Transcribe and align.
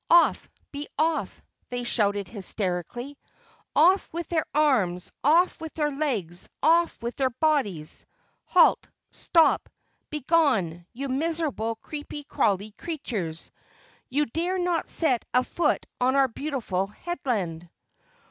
"Off, 0.09 0.49
be 0.71 0.87
off!" 0.97 1.43
they 1.69 1.83
shouted 1.83 2.27
hysterically. 2.27 3.19
"Off 3.75 4.11
with 4.11 4.27
their 4.29 4.47
arms, 4.51 5.11
off 5.23 5.61
with 5.61 5.71
their 5.75 5.91
legs, 5.91 6.49
off 6.63 6.99
with 7.03 7.15
their 7.17 7.29
bodies! 7.29 8.07
Halt! 8.45 8.89
Stop! 9.11 9.69
Begone, 10.09 10.87
you 10.91 11.07
miserable 11.07 11.75
creepy 11.75 12.23
crawly 12.23 12.71
creatures. 12.71 13.51
You 14.09 14.25
dare 14.25 14.57
not 14.57 14.87
set 14.87 15.23
a 15.35 15.43
foot 15.43 15.85
on 15.99 16.15
our 16.15 16.27
beautiful 16.29 16.87
Headland." 16.87 17.69